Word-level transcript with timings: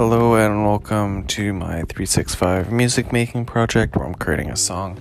Hello 0.00 0.34
and 0.34 0.64
welcome 0.64 1.26
to 1.26 1.52
my 1.52 1.82
365 1.82 2.72
music 2.72 3.12
making 3.12 3.44
project 3.44 3.94
where 3.94 4.06
I'm 4.06 4.14
creating 4.14 4.48
a 4.48 4.56
song 4.56 4.98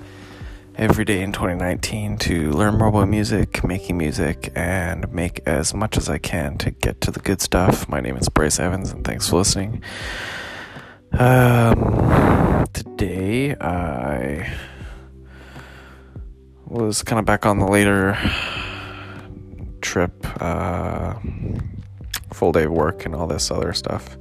every 0.75 1.05
day 1.05 1.21
in 1.21 1.31
2019 1.31 2.17
to 2.17 2.51
learn 2.51 2.77
more 2.77 2.89
about 2.89 3.07
music, 3.07 3.63
making 3.63 3.97
music, 3.97 4.51
and 4.55 5.09
make 5.13 5.39
as 5.45 5.73
much 5.73 5.95
as 5.95 6.09
I 6.09 6.17
can 6.17 6.57
to 6.57 6.71
get 6.71 6.99
to 6.99 7.11
the 7.11 7.21
good 7.21 7.39
stuff. 7.39 7.87
My 7.87 8.01
name 8.01 8.17
is 8.17 8.27
Bryce 8.27 8.59
Evans 8.59 8.91
and 8.91 9.05
thanks 9.05 9.29
for 9.29 9.37
listening. 9.37 9.81
Um, 11.13 12.65
today 12.73 13.55
I 13.55 14.53
was 16.65 17.03
kind 17.03 17.19
of 17.19 17.25
back 17.25 17.45
on 17.45 17.59
the 17.59 17.67
later 17.67 18.17
trip, 19.79 20.11
uh, 20.41 21.13
full 22.33 22.51
day 22.51 22.65
of 22.65 22.73
work 22.73 23.05
and 23.05 23.15
all 23.15 23.27
this 23.27 23.49
other 23.49 23.71
stuff 23.71 24.17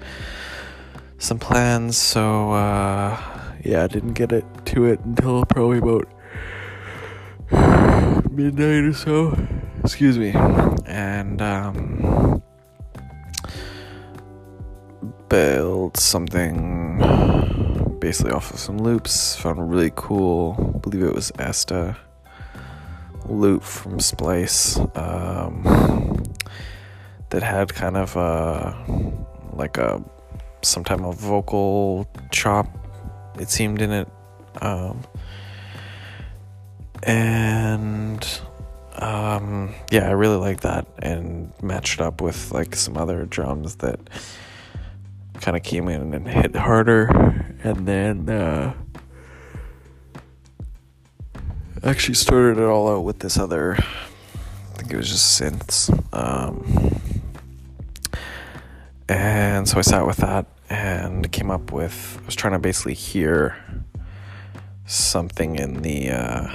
some 1.19 1.39
plans, 1.39 1.97
so 1.97 2.53
uh, 2.53 3.21
yeah, 3.65 3.85
I 3.85 3.87
didn't 3.89 4.15
get 4.15 4.33
it 4.33 4.45
to 4.67 4.87
it 4.87 5.01
until 5.01 5.45
probably 5.45 5.79
about 5.79 6.09
midnight 8.31 8.85
or 8.85 8.93
so. 8.93 9.37
Excuse 9.83 10.17
me, 10.19 10.33
and 10.87 11.43
um, 11.43 12.43
built 15.29 15.97
something 15.97 16.99
basically 18.01 18.33
off 18.33 18.53
of 18.53 18.59
some 18.59 18.79
loops. 18.79 19.37
Found 19.37 19.59
a 19.59 19.63
really 19.63 19.93
cool, 19.95 20.75
I 20.75 20.79
believe 20.79 21.03
it 21.03 21.15
was 21.15 21.33
Esta 21.39 21.97
loop 23.27 23.63
from 23.63 24.01
Splice 24.01 24.79
um, 24.95 25.63
that 27.31 27.43
had 27.43 27.75
kind 27.75 27.97
of 27.97 28.17
a 28.17 28.75
like 29.53 29.77
a 29.77 30.03
some 30.63 30.85
type 30.85 31.01
of 31.01 31.17
vocal 31.17 32.09
chop 32.31 32.67
it 33.41 33.51
seemed 33.51 33.81
in 33.81 33.93
it. 33.93 34.09
Um, 34.61 35.03
and 37.05 38.41
um, 38.97 39.73
yeah 39.93 40.09
i 40.09 40.11
really 40.11 40.37
like 40.37 40.63
that 40.63 40.85
and 40.99 41.53
matched 41.63 42.01
up 42.01 42.21
with 42.21 42.51
like 42.51 42.75
some 42.75 42.97
other 42.97 43.25
drums 43.25 43.77
that 43.77 44.01
kind 45.35 45.57
of 45.57 45.63
came 45.63 45.89
in 45.89 46.13
and 46.15 46.27
hit 46.27 46.57
harder. 46.57 47.07
And 47.63 47.87
then 47.87 48.29
uh, 48.29 48.75
actually 51.85 52.15
started 52.15 52.59
it 52.59 52.65
all 52.65 52.89
out 52.89 53.05
with 53.05 53.21
this 53.21 53.39
other 53.39 53.77
i 53.79 54.77
think 54.77 54.93
it 54.93 54.97
was 54.97 55.09
just 55.09 55.41
synths. 55.41 55.91
Um, 56.13 57.01
and 59.09 59.67
so 59.69 59.79
I 59.79 59.81
sat 59.81 60.07
with 60.07 60.19
that 60.19 60.47
and 60.69 61.31
came 61.33 61.51
up 61.51 61.73
with, 61.73 62.19
I 62.23 62.27
was 62.27 62.35
trying 62.35 62.53
to 62.53 62.59
basically 62.59 62.95
hear 62.95 63.57
something 64.87 65.57
in 65.57 65.83
the, 65.83 66.11
uh, 66.11 66.49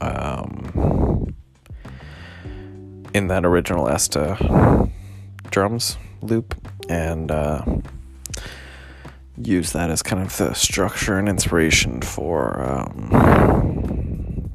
um, 0.00 1.34
in 3.14 3.26
that 3.28 3.44
original 3.44 3.88
Esta 3.88 4.88
drums 5.50 5.96
loop 6.22 6.54
and, 6.88 7.30
uh, 7.30 7.64
use 9.40 9.72
that 9.72 9.90
as 9.90 10.02
kind 10.02 10.22
of 10.22 10.36
the 10.36 10.52
structure 10.54 11.18
and 11.18 11.28
inspiration 11.28 12.00
for, 12.00 12.62
um, 12.62 13.08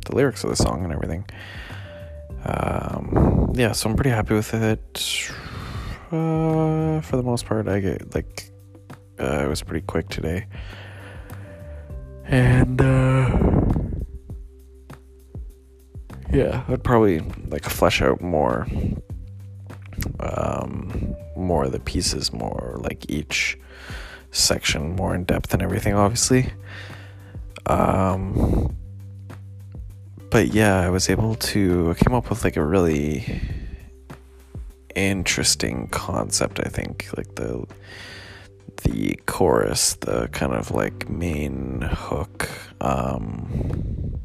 the 0.06 0.16
lyrics 0.16 0.44
of 0.44 0.50
the 0.50 0.56
song 0.56 0.84
and 0.84 0.94
everything. 0.94 1.26
Um, 2.46 3.54
yeah, 3.56 3.72
so 3.72 3.90
I'm 3.90 3.96
pretty 3.96 4.10
happy 4.10 4.34
with 4.34 4.54
it 4.54 5.32
uh, 6.14 7.02
for 7.02 7.18
the 7.18 7.24
most 7.24 7.46
part, 7.46 7.68
I 7.68 7.80
get 7.80 8.14
like 8.14 8.52
uh, 9.20 9.44
it 9.46 9.48
was 9.48 9.64
pretty 9.64 9.86
quick 9.86 10.10
today, 10.10 10.46
and 12.26 12.80
uh, 12.80 13.40
yeah, 16.32 16.64
I'd 16.68 16.84
probably 16.84 17.20
like 17.48 17.64
flesh 17.64 18.02
out 18.02 18.22
more, 18.22 18.68
um, 20.20 21.16
more 21.36 21.66
of 21.66 21.72
the 21.72 21.80
pieces, 21.80 22.32
more 22.32 22.78
like 22.80 23.10
each 23.10 23.58
section 24.32 24.96
more 24.96 25.16
in 25.16 25.24
depth 25.24 25.54
and 25.54 25.62
everything, 25.62 25.94
obviously. 25.94 26.52
Um, 27.66 28.76
but 30.30 30.48
yeah, 30.48 30.82
I 30.82 30.90
was 30.90 31.10
able 31.10 31.36
to 31.36 31.92
I 31.92 31.94
came 32.04 32.14
up 32.14 32.30
with 32.30 32.44
like 32.44 32.58
a 32.58 32.64
really 32.64 33.40
interesting 34.96 35.88
concept 35.90 36.60
i 36.60 36.70
think 36.70 37.08
like 37.18 37.36
the 37.36 37.66
the 38.84 39.16
chorus 39.26 39.94
the 39.96 40.28
kind 40.30 40.54
of 40.54 40.72
like 40.72 41.10
main 41.10 41.82
hook 41.82 42.50
um 42.82 44.20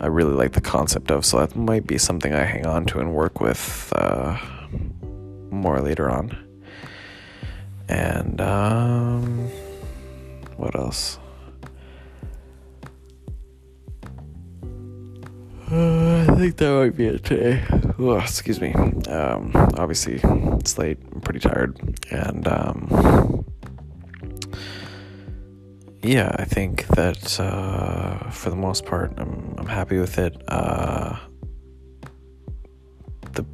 i 0.00 0.06
really 0.06 0.34
like 0.34 0.52
the 0.52 0.60
concept 0.60 1.10
of 1.10 1.24
so 1.24 1.38
that 1.38 1.56
might 1.56 1.86
be 1.86 1.98
something 1.98 2.34
i 2.34 2.44
hang 2.44 2.66
on 2.66 2.84
to 2.84 2.98
and 2.98 3.14
work 3.14 3.40
with 3.40 3.92
uh 3.96 4.36
more 5.56 5.80
later 5.80 6.10
on. 6.10 6.36
And 7.88 8.40
um 8.40 9.48
what 10.56 10.74
else 10.74 11.18
think 16.38 16.56
that 16.56 16.70
might 16.70 16.96
be 16.96 17.06
it 17.06 17.24
today. 17.24 17.64
Oh, 17.98 18.18
excuse 18.18 18.60
me. 18.60 18.72
Um, 18.72 19.52
obviously, 19.54 20.20
it's 20.22 20.76
late. 20.78 20.98
I'm 21.12 21.20
pretty 21.20 21.40
tired. 21.40 21.78
And, 22.10 22.46
um, 22.46 23.44
yeah, 26.02 26.34
I 26.38 26.44
think 26.44 26.86
that, 26.88 27.40
uh, 27.40 28.30
for 28.30 28.50
the 28.50 28.56
most 28.56 28.84
part, 28.84 29.12
I'm, 29.16 29.54
I'm 29.58 29.66
happy 29.66 29.98
with 29.98 30.18
it. 30.18 30.40
Uh, 30.48 31.16
the, 33.32 33.44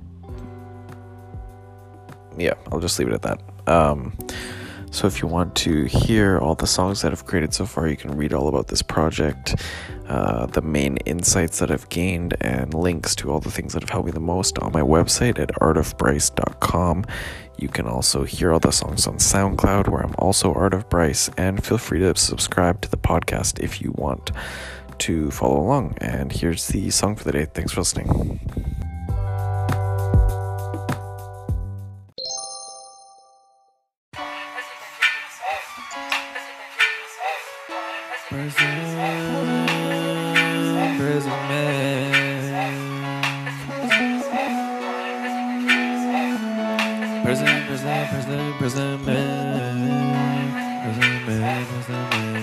yeah, 2.36 2.54
I'll 2.70 2.80
just 2.80 2.98
leave 2.98 3.08
it 3.08 3.14
at 3.14 3.22
that. 3.22 3.40
Um, 3.66 4.16
so 4.92 5.06
if 5.06 5.22
you 5.22 5.26
want 5.26 5.54
to 5.56 5.84
hear 5.84 6.38
all 6.38 6.54
the 6.54 6.66
songs 6.66 7.00
that 7.00 7.12
I've 7.12 7.24
created 7.24 7.54
so 7.54 7.64
far, 7.64 7.88
you 7.88 7.96
can 7.96 8.14
read 8.14 8.34
all 8.34 8.46
about 8.46 8.68
this 8.68 8.82
project, 8.82 9.56
uh, 10.06 10.44
the 10.44 10.60
main 10.60 10.98
insights 10.98 11.60
that 11.60 11.70
I've 11.70 11.88
gained, 11.88 12.36
and 12.42 12.74
links 12.74 13.14
to 13.16 13.32
all 13.32 13.40
the 13.40 13.50
things 13.50 13.72
that 13.72 13.82
have 13.82 13.88
helped 13.88 14.06
me 14.06 14.12
the 14.12 14.20
most 14.20 14.58
on 14.58 14.70
my 14.70 14.82
website 14.82 15.38
at 15.38 15.48
artofbryce.com. 15.54 17.06
You 17.56 17.68
can 17.68 17.86
also 17.86 18.24
hear 18.24 18.52
all 18.52 18.60
the 18.60 18.70
songs 18.70 19.06
on 19.06 19.16
SoundCloud, 19.16 19.88
where 19.88 20.02
I'm 20.02 20.14
also 20.18 20.52
Art 20.52 20.74
of 20.74 20.90
Bryce, 20.90 21.30
and 21.38 21.64
feel 21.64 21.78
free 21.78 22.00
to 22.00 22.14
subscribe 22.14 22.82
to 22.82 22.90
the 22.90 22.98
podcast 22.98 23.60
if 23.60 23.80
you 23.80 23.92
want 23.96 24.30
to 24.98 25.30
follow 25.30 25.58
along. 25.58 25.96
And 26.02 26.30
here's 26.30 26.68
the 26.68 26.90
song 26.90 27.16
for 27.16 27.24
the 27.24 27.32
day. 27.32 27.46
Thanks 27.46 27.72
for 27.72 27.80
listening. 27.80 28.71
Prison, 35.72 35.88
prison, 40.98 41.38
man. 41.48 42.42
Prison, 47.24 47.66
prison, 47.66 48.06
prison, 48.10 48.52
prison 48.58 49.04
man. 49.06 50.52
Prison 50.82 51.12
man, 51.24 51.64
prison 51.64 52.02
man. 52.10 52.42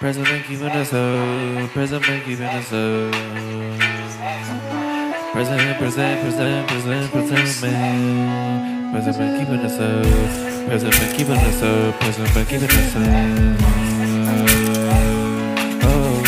Prison 0.00 0.22
man 0.24 0.42
keeping 0.42 0.66
us 0.66 0.92
up. 0.92 1.70
Prison 1.70 2.00
man 2.00 2.20
keeping 2.24 2.46
us 2.46 2.72
up. 2.72 3.12
Prison, 5.32 5.58
prison, 5.78 6.18
prison, 6.18 6.66
prison, 6.66 7.08
prison 7.08 7.70
man. 7.70 8.71
Prison 8.92 9.16
man 9.16 9.40
keeping 9.40 9.60
us 9.60 9.78
up. 9.80 10.04
Prison 10.68 10.90
man 10.90 11.08
keeping 11.16 11.32
us 11.32 11.62
up. 11.62 11.98
Man 12.34 12.44
keeping 12.44 12.68
us 12.68 12.94
up. 12.94 13.02
Oh. 15.82 16.22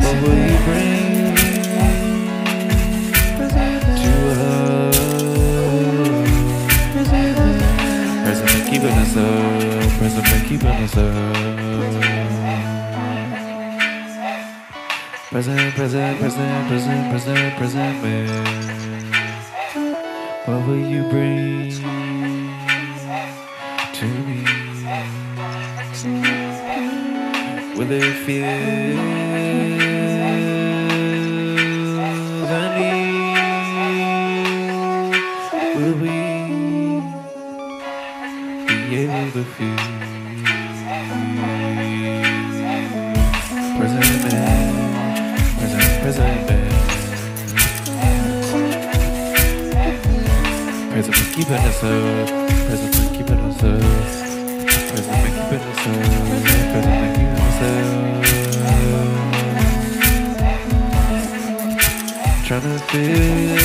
What 0.00 0.14
will 0.22 0.38
you 0.38 0.58
bring 0.62 1.34
to 8.38 8.44
keeping 8.70 8.94
us 8.94 9.16
up. 9.16 9.90
Keeping 10.46 10.68
us 10.68 10.96
up. 10.96 12.09
Present, 15.30 15.74
present, 15.76 16.18
present, 16.18 16.68
present, 16.68 17.10
present, 17.12 17.56
present, 17.56 18.02
man. 18.02 19.12
What 20.44 20.66
will 20.66 20.76
you 20.76 21.08
bring 21.08 21.70
to 23.94 24.06
me? 24.26 24.44
Will 27.76 27.92
it 27.92 28.14
feel 28.26 29.29
Us 51.50 51.82
up, 51.82 52.28
present 52.28 52.94
keeping 53.12 53.40
us 53.40 53.62
up. 53.64 53.80
Present 54.88 55.18
keeping 55.24 55.62
us 55.66 55.84
up, 55.84 55.94
present 56.70 57.10
keeping 57.16 57.42
us 57.42 57.60
up. 57.60 57.90
Trying 62.46 62.62
to 62.62 62.74
feel 62.90 63.58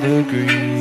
the 0.00 0.14
green 0.26 0.73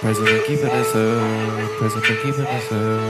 President 0.00 0.46
keeping 0.46 0.70
us 0.70 0.96
up, 0.96 1.70
President 1.78 2.22
keeping 2.22 2.46
us 2.46 2.72
up. 2.72 3.00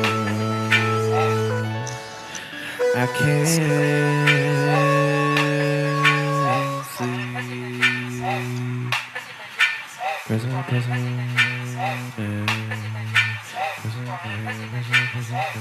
I 2.97 3.07
can't 3.17 3.47
see. 3.47 3.63
President, 10.27 10.67
President, 10.67 11.05
President, 13.83 14.11
President, 14.73 15.07
President. 15.13 15.61